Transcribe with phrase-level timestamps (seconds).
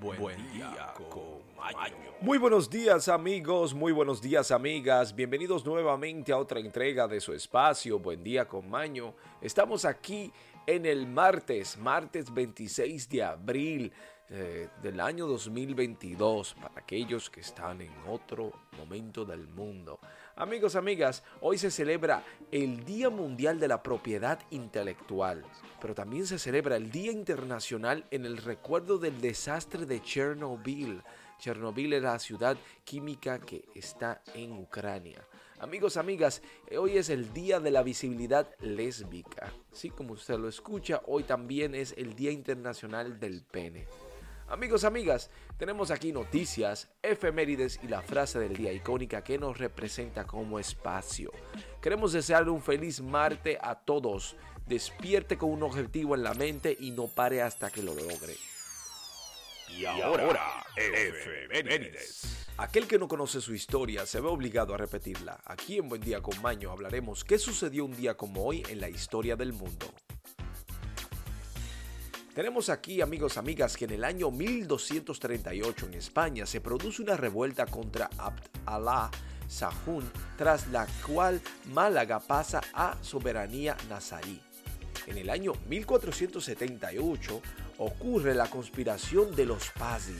[0.00, 1.96] Buen, día, con Maño.
[2.20, 7.32] Muy buenos días amigos, muy buenos días amigas, bienvenidos nuevamente a otra entrega de su
[7.32, 9.14] espacio Buen día con Maño.
[9.40, 10.30] Estamos aquí
[10.66, 13.92] en el martes, martes 26 de abril
[14.28, 20.00] eh, del año 2022 para aquellos que están en otro momento del mundo.
[20.38, 22.22] Amigos, amigas, hoy se celebra
[22.52, 25.42] el Día Mundial de la Propiedad Intelectual,
[25.80, 31.02] pero también se celebra el Día Internacional en el recuerdo del desastre de Chernobyl.
[31.38, 35.26] Chernobyl es la ciudad química que está en Ucrania.
[35.58, 36.42] Amigos, amigas,
[36.78, 39.54] hoy es el Día de la Visibilidad Lésbica.
[39.72, 43.86] Sí, como usted lo escucha, hoy también es el Día Internacional del Pene.
[44.48, 45.28] Amigos, amigas,
[45.58, 51.32] tenemos aquí noticias, efemérides y la frase del día icónica que nos representa como espacio.
[51.82, 54.36] Queremos desearle un feliz Marte a todos.
[54.64, 58.36] Despierte con un objetivo en la mente y no pare hasta que lo logre.
[59.76, 62.46] Y ahora, efemérides.
[62.56, 65.40] Aquel que no conoce su historia se ve obligado a repetirla.
[65.44, 68.88] Aquí en Buen Día con Maño hablaremos qué sucedió un día como hoy en la
[68.88, 69.92] historia del mundo.
[72.36, 77.64] Tenemos aquí, amigos, amigas, que en el año 1238 en España se produce una revuelta
[77.64, 79.10] contra Abd Allah
[79.48, 80.04] Sahun,
[80.36, 81.40] tras la cual
[81.72, 84.38] Málaga pasa a soberanía nazarí.
[85.06, 87.40] En el año 1478
[87.78, 90.18] ocurre la conspiración de los Pazzi.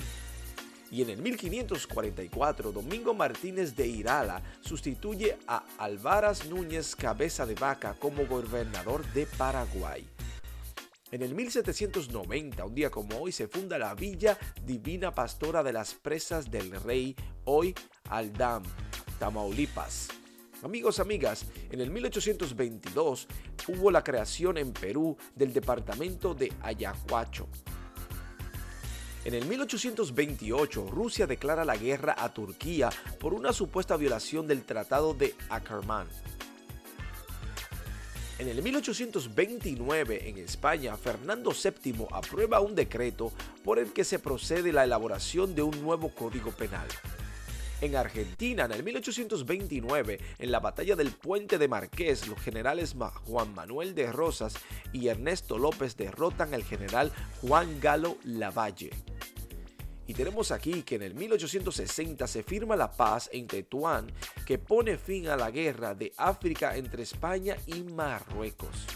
[0.91, 7.94] Y en el 1544, Domingo Martínez de Irala sustituye a Alvaras Núñez Cabeza de Vaca
[8.00, 10.16] como gobernador de Paraguay.
[11.17, 15.95] En el 1790, un día como hoy, se funda la Villa Divina Pastora de las
[15.95, 17.75] Presas del Rey, hoy
[18.11, 18.62] Aldam,
[19.19, 20.09] Tamaulipas.
[20.62, 23.28] Amigos, amigas, en el 1822
[23.69, 27.48] hubo la creación en Perú del departamento de Ayacuacho.
[29.25, 35.15] En el 1828, Rusia declara la guerra a Turquía por una supuesta violación del Tratado
[35.15, 36.09] de Ackermann.
[38.38, 43.32] En el 1829, en España, Fernando VII aprueba un decreto
[43.64, 46.86] por el que se procede la elaboración de un nuevo código penal.
[47.80, 53.54] En Argentina, en el 1829, en la batalla del Puente de Marqués, los generales Juan
[53.54, 54.54] Manuel de Rosas
[54.92, 58.91] y Ernesto López derrotan al general Juan Galo Lavalle.
[60.06, 64.12] Y tenemos aquí que en el 1860 se firma la paz en Tetuán
[64.44, 68.87] que pone fin a la guerra de África entre España y Marruecos.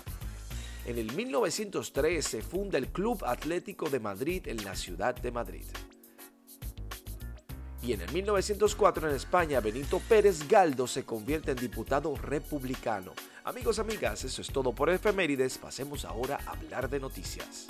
[0.87, 5.67] En el 1903 se funda el Club Atlético de Madrid en la ciudad de Madrid.
[7.83, 13.13] Y en el 1904 en España Benito Pérez Galdo se convierte en diputado republicano.
[13.45, 15.59] Amigos, amigas, eso es todo por efemérides.
[15.59, 17.69] Pasemos ahora a hablar de noticias.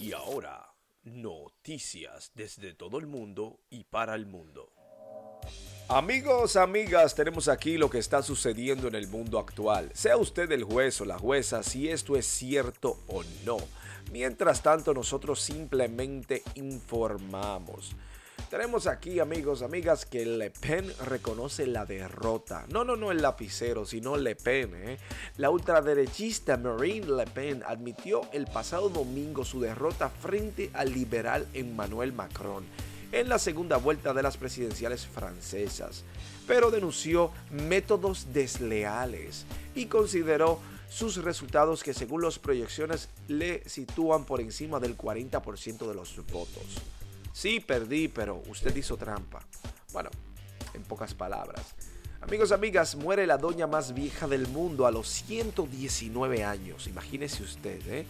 [0.00, 0.72] Y ahora,
[1.04, 4.72] noticias desde todo el mundo y para el mundo.
[5.88, 9.90] Amigos, amigas, tenemos aquí lo que está sucediendo en el mundo actual.
[9.92, 13.58] Sea usted el juez o la jueza si esto es cierto o no.
[14.10, 17.94] Mientras tanto, nosotros simplemente informamos.
[18.50, 22.66] Tenemos aquí, amigos, amigas, que Le Pen reconoce la derrota.
[22.68, 24.72] No, no, no el lapicero, sino Le Pen.
[24.74, 24.98] ¿eh?
[25.36, 32.12] La ultraderechista Marine Le Pen admitió el pasado domingo su derrota frente al liberal Emmanuel
[32.12, 32.64] Macron
[33.12, 36.02] en la segunda vuelta de las presidenciales francesas,
[36.48, 39.46] pero denunció métodos desleales
[39.76, 45.94] y consideró sus resultados que según las proyecciones le sitúan por encima del 40% de
[45.94, 46.82] los votos.
[47.32, 49.40] Sí, perdí, pero usted hizo trampa.
[49.92, 50.10] Bueno,
[50.74, 51.74] en pocas palabras.
[52.20, 56.86] Amigos, amigas, muere la doña más vieja del mundo a los 119 años.
[56.86, 58.06] Imagínese usted, ¿eh?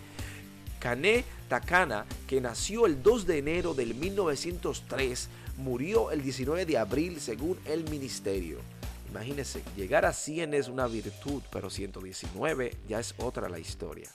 [0.80, 7.20] Kane Takana, que nació el 2 de enero del 1903, murió el 19 de abril
[7.20, 8.58] según el ministerio.
[9.10, 14.08] Imagínese, llegar a 100 es una virtud, pero 119 ya es otra la historia.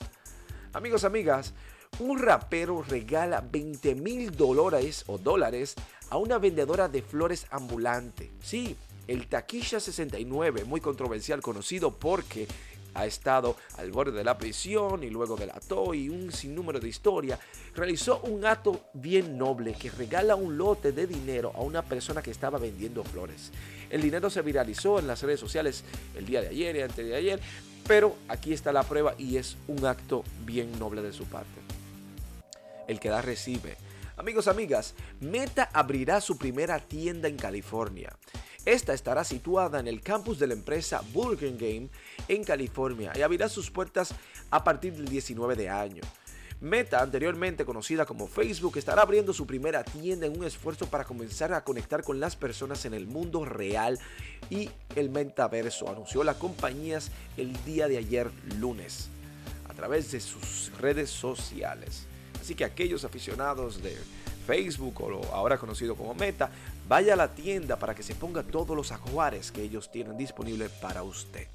[0.74, 1.54] Amigos, amigas,
[2.00, 5.76] un rapero regala 20 mil dólares o dólares
[6.10, 8.32] a una vendedora de flores ambulante.
[8.42, 8.76] Sí,
[9.08, 12.48] el Taquilla 69, muy controversial, conocido porque
[12.96, 17.38] ha estado al borde de la prisión y luego delató y un sinnúmero de historia,
[17.76, 22.32] realizó un acto bien noble que regala un lote de dinero a una persona que
[22.32, 23.52] estaba vendiendo flores.
[23.90, 25.84] El dinero se viralizó en las redes sociales
[26.16, 27.40] el día de ayer y antes de ayer,
[27.86, 31.65] pero aquí está la prueba y es un acto bien noble de su parte.
[32.88, 33.78] El que da recibe.
[34.18, 38.16] Amigos, amigas, Meta abrirá su primera tienda en California.
[38.66, 41.90] Esta estará situada en el campus de la empresa Burger Game
[42.28, 44.16] en California y abrirá sus puertas
[44.50, 46.02] a partir del 19 de año.
[46.62, 51.54] Meta, anteriormente conocida como Facebook, estará abriendo su primera tienda en un esfuerzo para comenzar
[51.54, 54.00] a conectar con las personas en el mundo real
[54.50, 59.10] y el metaverso, anunció las compañías el día de ayer lunes
[59.70, 62.08] a través de sus redes sociales.
[62.46, 63.98] Así que aquellos aficionados de
[64.46, 66.52] Facebook o ahora conocido como Meta,
[66.88, 70.70] vaya a la tienda para que se ponga todos los ajuares que ellos tienen disponibles
[70.74, 71.48] para usted.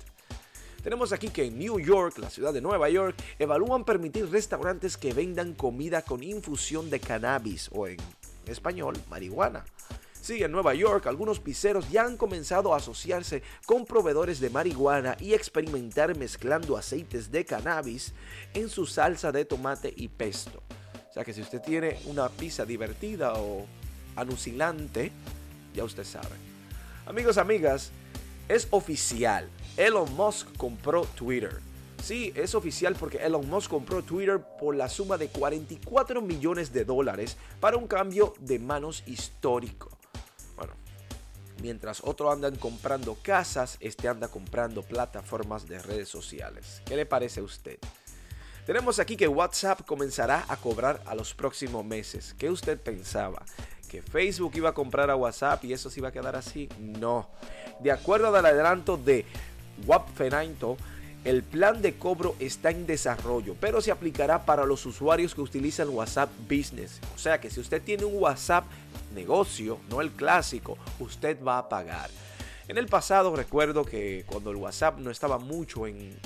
[0.82, 5.12] Tenemos aquí que en New York, la ciudad de Nueva York, evalúan permitir restaurantes que
[5.12, 7.98] vendan comida con infusión de cannabis o en
[8.46, 9.64] español, marihuana.
[10.20, 15.16] Sí, en Nueva York algunos pizzeros ya han comenzado a asociarse con proveedores de marihuana
[15.20, 18.12] y experimentar mezclando aceites de cannabis
[18.54, 20.60] en su salsa de tomate y pesto.
[21.10, 23.66] O sea que si usted tiene una pizza divertida o
[24.14, 25.10] anusilante,
[25.74, 26.36] ya usted sabe.
[27.04, 27.90] Amigos, amigas,
[28.48, 29.48] es oficial.
[29.76, 31.58] Elon Musk compró Twitter.
[32.00, 36.84] Sí, es oficial porque Elon Musk compró Twitter por la suma de 44 millones de
[36.84, 39.90] dólares para un cambio de manos histórico.
[40.56, 40.74] Bueno,
[41.60, 46.82] mientras otros andan comprando casas, este anda comprando plataformas de redes sociales.
[46.86, 47.78] ¿Qué le parece a usted?
[48.70, 52.37] Tenemos aquí que WhatsApp comenzará a cobrar a los próximos meses.
[52.38, 53.43] ¿Qué usted pensaba?
[53.88, 56.69] ¿Que Facebook iba a comprar a WhatsApp y eso se iba a quedar así?
[56.78, 57.28] No.
[57.81, 59.25] De acuerdo al adelanto de
[59.88, 60.76] WAPFENAINTO,
[61.25, 65.88] el plan de cobro está en desarrollo, pero se aplicará para los usuarios que utilizan
[65.88, 67.00] WhatsApp Business.
[67.17, 68.67] O sea que si usted tiene un WhatsApp
[69.17, 72.08] negocio, no el clásico, usted va a pagar.
[72.69, 76.17] En el pasado recuerdo que cuando el WhatsApp no estaba mucho en,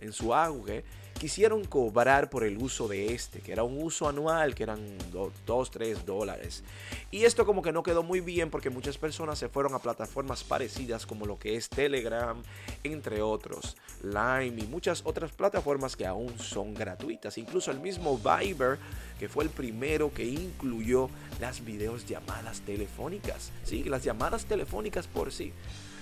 [0.00, 0.82] en su auge,
[1.20, 4.80] quisieron cobrar por el uso de este, que era un uso anual, que eran
[5.12, 6.64] 2, 3 dólares.
[7.10, 10.42] Y esto como que no quedó muy bien porque muchas personas se fueron a plataformas
[10.42, 12.42] parecidas como lo que es Telegram,
[12.84, 17.36] entre otros, Lime y muchas otras plataformas que aún son gratuitas.
[17.36, 18.78] Incluso el mismo Viber,
[19.18, 23.52] que fue el primero que incluyó las videos llamadas telefónicas.
[23.62, 25.52] Sí, las llamadas telefónicas por sí.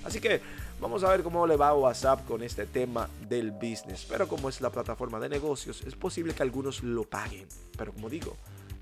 [0.04, 0.40] Así que
[0.80, 4.06] vamos a ver cómo le va a WhatsApp con este tema del business.
[4.08, 7.46] Pero como es la plataforma de negocios, es posible que algunos lo paguen.
[7.76, 8.36] Pero como digo,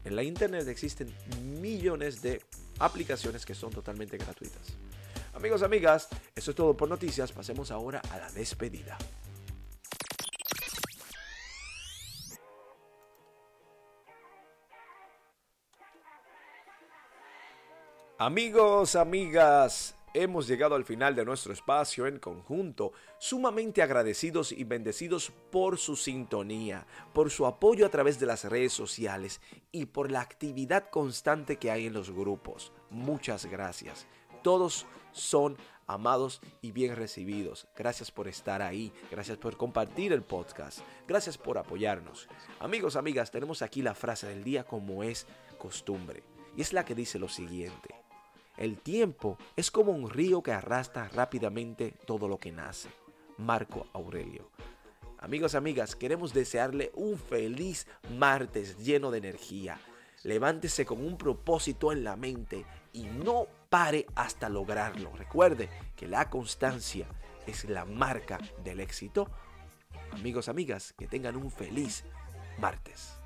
[0.05, 1.13] en la internet existen
[1.61, 2.43] millones de
[2.79, 4.75] aplicaciones que son totalmente gratuitas.
[5.35, 7.33] Amigos, amigas, eso es todo por noticias.
[7.33, 8.97] Pasemos ahora a la despedida.
[18.19, 25.33] Amigos, amigas, hemos llegado al final de nuestro espacio en conjunto, sumamente agradecidos y bendecidos
[25.51, 29.41] por su sintonía, por su apoyo a través de las redes sociales
[29.73, 32.73] y por la actividad constante que hay en los grupos.
[32.91, 34.07] Muchas gracias.
[34.43, 37.69] Todos son amados y bien recibidos.
[37.77, 42.29] Gracias por estar ahí, gracias por compartir el podcast, gracias por apoyarnos.
[42.59, 45.27] Amigos, amigas, tenemos aquí la frase del día como es
[45.59, 46.23] costumbre.
[46.57, 47.96] Y es la que dice lo siguiente.
[48.57, 52.89] El tiempo es como un río que arrastra rápidamente todo lo que nace.
[53.37, 54.51] Marco Aurelio.
[55.19, 57.87] Amigos, amigas, queremos desearle un feliz
[58.19, 59.79] martes lleno de energía.
[60.23, 65.13] Levántese con un propósito en la mente y no pare hasta lograrlo.
[65.17, 67.07] Recuerde que la constancia
[67.47, 69.31] es la marca del éxito.
[70.13, 72.05] Amigos, amigas, que tengan un feliz
[72.59, 73.19] martes.